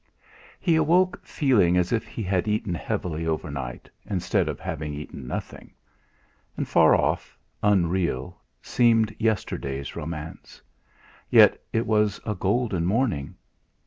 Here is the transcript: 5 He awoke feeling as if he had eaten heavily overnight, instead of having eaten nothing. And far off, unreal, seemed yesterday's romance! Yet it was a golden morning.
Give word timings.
5 0.57 0.57
He 0.61 0.75
awoke 0.77 1.23
feeling 1.23 1.77
as 1.77 1.93
if 1.93 2.07
he 2.07 2.23
had 2.23 2.47
eaten 2.47 2.73
heavily 2.73 3.27
overnight, 3.27 3.87
instead 4.09 4.49
of 4.49 4.59
having 4.59 4.95
eaten 4.95 5.27
nothing. 5.27 5.73
And 6.57 6.67
far 6.67 6.95
off, 6.95 7.37
unreal, 7.61 8.35
seemed 8.63 9.15
yesterday's 9.19 9.95
romance! 9.95 10.59
Yet 11.29 11.61
it 11.71 11.85
was 11.85 12.19
a 12.25 12.33
golden 12.33 12.83
morning. 12.83 13.35